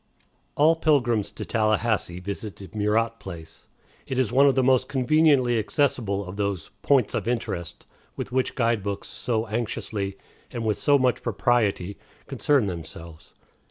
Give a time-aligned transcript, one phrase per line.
[0.55, 3.67] All pilgrims to Tallahassee visit the Murat place.
[4.07, 7.85] It is one of the most conveniently accessible of those "points of interest"
[8.15, 10.17] with which guide books so anxiously,
[10.49, 13.35] and with so much propriety, concern themselves.